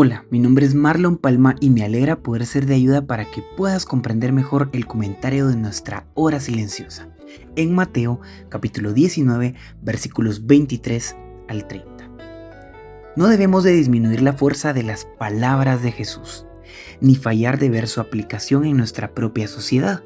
[0.00, 3.42] Hola, mi nombre es Marlon Palma y me alegra poder ser de ayuda para que
[3.56, 7.08] puedas comprender mejor el comentario de nuestra hora silenciosa
[7.56, 11.16] en Mateo capítulo 19 versículos 23
[11.48, 12.10] al 30.
[13.16, 16.46] No debemos de disminuir la fuerza de las palabras de Jesús,
[17.00, 20.04] ni fallar de ver su aplicación en nuestra propia sociedad.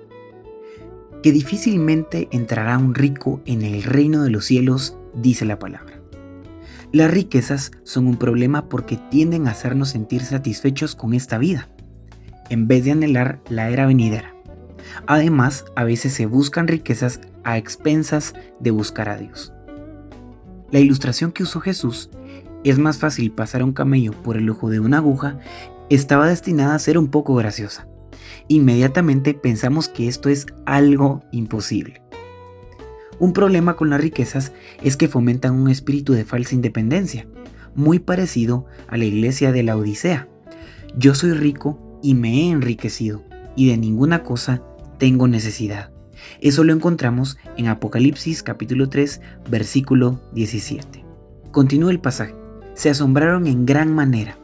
[1.23, 6.02] Que difícilmente entrará un rico en el reino de los cielos, dice la palabra.
[6.93, 11.71] Las riquezas son un problema porque tienden a hacernos sentir satisfechos con esta vida,
[12.51, 14.35] en vez de anhelar la era venidera.
[15.07, 19.55] Además, a veces se buscan riquezas a expensas de buscar a Dios.
[20.71, 22.11] La ilustración que usó Jesús,
[22.63, 25.39] es más fácil pasar un camello por el ojo de una aguja,
[25.89, 27.89] estaba destinada a ser un poco graciosa.
[28.49, 32.02] Inmediatamente pensamos que esto es algo imposible.
[33.23, 34.51] Un problema con las riquezas
[34.83, 37.29] es que fomentan un espíritu de falsa independencia,
[37.77, 40.27] muy parecido a la iglesia de la Odisea.
[40.97, 43.23] Yo soy rico y me he enriquecido,
[43.55, 44.65] y de ninguna cosa
[44.99, 45.93] tengo necesidad.
[46.41, 51.05] Eso lo encontramos en Apocalipsis capítulo 3, versículo 17.
[51.53, 52.35] Continúa el pasaje.
[52.75, 54.37] Se asombraron en gran manera.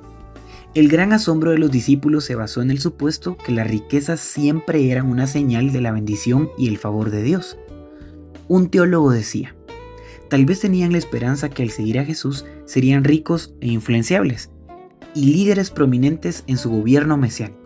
[0.75, 4.89] El gran asombro de los discípulos se basó en el supuesto que las riquezas siempre
[4.89, 7.59] eran una señal de la bendición y el favor de Dios.
[8.49, 9.55] Un teólogo decía,
[10.31, 14.51] tal vez tenían la esperanza que al seguir a Jesús serían ricos e influenciables
[15.15, 17.61] y líderes prominentes en su gobierno mesiánico.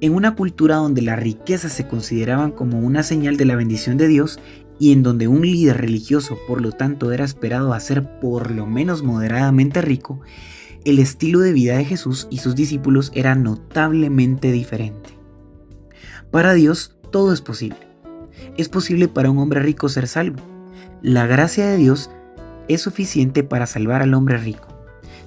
[0.00, 4.08] En una cultura donde las riquezas se consideraban como una señal de la bendición de
[4.08, 4.40] Dios
[4.78, 8.66] y en donde un líder religioso por lo tanto era esperado a ser por lo
[8.66, 10.22] menos moderadamente rico,
[10.86, 15.10] el estilo de vida de Jesús y sus discípulos era notablemente diferente.
[16.30, 17.93] Para Dios todo es posible
[18.56, 20.40] es posible para un hombre rico ser salvo.
[21.02, 22.10] La gracia de Dios
[22.68, 24.68] es suficiente para salvar al hombre rico.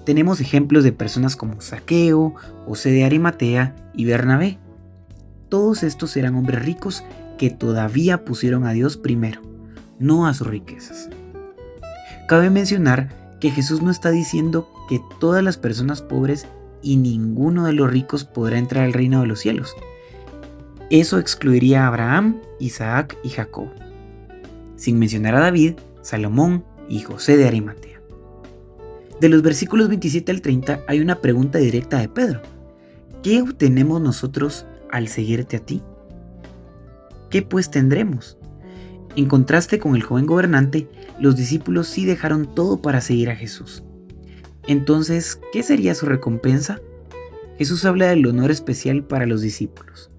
[0.05, 2.35] Tenemos ejemplos de personas como Saqueo,
[2.65, 4.57] José de Arimatea y Bernabé.
[5.49, 7.03] Todos estos eran hombres ricos
[7.37, 9.41] que todavía pusieron a Dios primero,
[9.99, 11.09] no a sus riquezas.
[12.27, 16.47] Cabe mencionar que Jesús no está diciendo que todas las personas pobres
[16.81, 19.75] y ninguno de los ricos podrá entrar al reino de los cielos.
[20.89, 23.67] Eso excluiría a Abraham, Isaac y Jacob,
[24.77, 27.99] sin mencionar a David, Salomón y José de Arimatea.
[29.19, 32.41] De los versículos 27 al 30 hay una pregunta directa de Pedro.
[33.21, 35.83] ¿Qué obtenemos nosotros al seguirte a ti?
[37.29, 38.37] ¿Qué pues tendremos?
[39.17, 40.87] En contraste con el joven gobernante,
[41.19, 43.83] los discípulos sí dejaron todo para seguir a Jesús.
[44.67, 46.79] Entonces, ¿qué sería su recompensa?
[47.57, 50.11] Jesús habla del honor especial para los discípulos.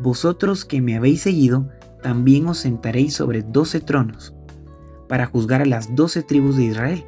[0.00, 1.68] Vosotros que me habéis seguido,
[2.02, 4.34] también os sentaréis sobre doce tronos,
[5.08, 7.04] para juzgar a las doce tribus de Israel.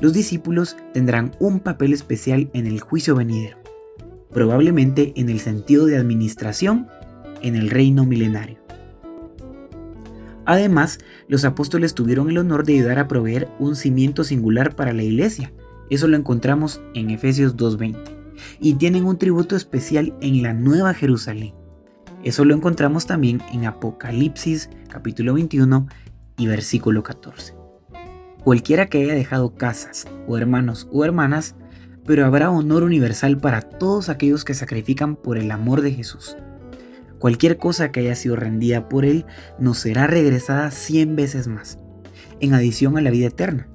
[0.00, 3.58] Los discípulos tendrán un papel especial en el juicio venidero,
[4.30, 6.88] probablemente en el sentido de administración
[7.42, 8.58] en el reino milenario.
[10.44, 10.98] Además,
[11.28, 15.52] los apóstoles tuvieron el honor de ayudar a proveer un cimiento singular para la iglesia.
[15.88, 17.96] Eso lo encontramos en Efesios 2.20.
[18.60, 21.54] Y tienen un tributo especial en la Nueva Jerusalén.
[22.22, 25.88] Eso lo encontramos también en Apocalipsis capítulo 21
[26.36, 27.54] y versículo 14.
[28.44, 31.56] Cualquiera que haya dejado casas o hermanos o hermanas,
[32.06, 36.36] pero habrá honor universal para todos aquellos que sacrifican por el amor de Jesús.
[37.18, 39.26] Cualquier cosa que haya sido rendida por Él
[39.58, 41.78] nos será regresada cien veces más,
[42.38, 43.66] en adición a la vida eterna.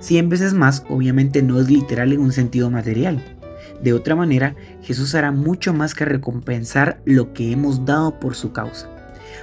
[0.00, 3.41] Cien veces más obviamente no es literal en un sentido material,
[3.82, 8.52] de otra manera, Jesús hará mucho más que recompensar lo que hemos dado por su
[8.52, 8.88] causa.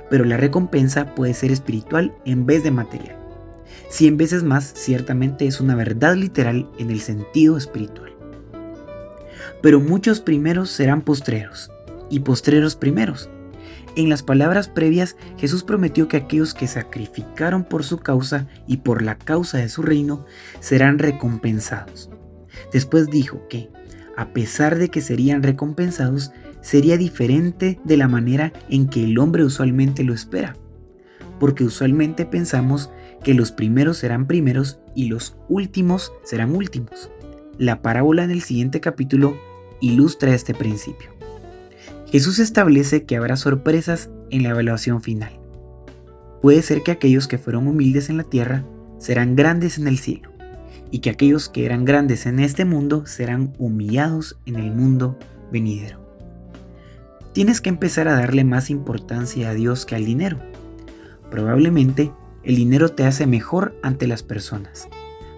[0.10, 3.18] Pero la recompensa puede ser espiritual en vez de material.
[3.90, 8.14] Cien veces más ciertamente es una verdad literal en el sentido espiritual.
[9.62, 11.70] Pero muchos primeros serán postreros
[12.10, 13.30] y postreros primeros.
[13.96, 19.02] En las palabras previas, Jesús prometió que aquellos que sacrificaron por su causa y por
[19.02, 20.26] la causa de su reino
[20.62, 22.10] serán recompensados.
[22.72, 23.70] Después dijo que
[24.20, 29.46] a pesar de que serían recompensados, sería diferente de la manera en que el hombre
[29.46, 30.58] usualmente lo espera.
[31.40, 32.90] porque usualmente pensamos
[33.24, 37.10] que los primeros serán primeros y los últimos serán últimos.
[37.58, 39.38] La parábola en el siguiente capítulo
[39.80, 41.12] ilustra este principio.
[42.08, 45.40] Jesús establece que habrá sorpresas en la evaluación final.
[46.42, 48.66] Puede ser que aquellos que fueron humildes en la tierra
[48.98, 50.29] serán grandes en el cielo,
[50.92, 55.18] y que aquellos que eran grandes en este mundo serán humillados en el mundo
[55.52, 56.00] venidero.
[57.34, 60.40] Tienes que empezar a darle más importancia a Dios que al dinero.
[61.30, 62.12] Probablemente
[62.44, 64.90] el dinero te hace mejor ante las personas,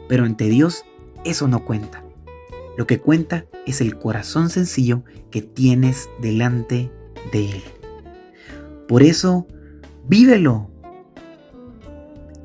[0.07, 0.85] pero ante Dios
[1.25, 2.03] eso no cuenta.
[2.77, 6.89] Lo que cuenta es el corazón sencillo que tienes delante
[7.31, 7.63] de Él.
[8.87, 9.47] Por eso,
[10.07, 10.69] vívelo.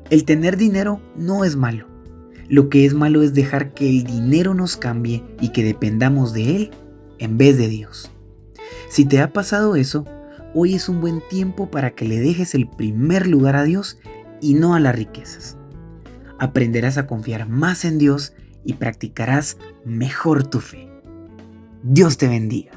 [0.09, 1.96] El tener dinero no es malo.
[2.49, 6.55] Lo que es malo es dejar que el dinero nos cambie y que dependamos de
[6.55, 6.71] Él
[7.19, 8.11] en vez de Dios.
[8.89, 10.05] Si te ha pasado eso,
[10.53, 13.99] hoy es un buen tiempo para que le dejes el primer lugar a Dios
[14.41, 15.57] y no a las riquezas.
[16.39, 18.33] Aprenderás a confiar más en Dios
[18.63, 20.89] y practicarás mejor tu fe.
[21.83, 22.76] Dios te bendiga.